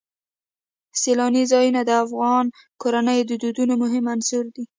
[1.01, 2.45] سیلانی ځایونه د افغان
[2.81, 4.63] کورنیو د دودونو مهم عنصر دی.